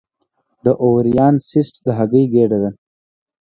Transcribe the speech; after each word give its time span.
د 0.63 0.65
اووریان 0.83 1.35
سیسټ 1.49 1.73
د 1.85 1.87
هګۍ 1.97 2.23
ګېډه 2.33 2.57
ده. 2.63 2.69